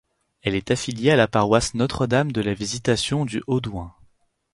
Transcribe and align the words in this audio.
Elle 0.41 0.55
est 0.55 0.71
affiliée 0.71 1.11
à 1.11 1.15
la 1.15 1.27
paroisse 1.27 1.75
Notre-Dame-de-la-Vistitation 1.75 3.23
du 3.23 3.43
Haudouin. 3.45 3.93